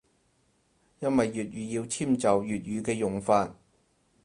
[0.97, 3.55] 因為粵語要遷就粵語嘅用法